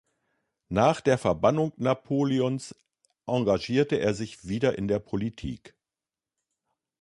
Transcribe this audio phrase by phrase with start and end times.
[0.69, 2.73] Nach der Verbannung Napoleons
[3.27, 5.75] engagierte er sich wieder in der Politik.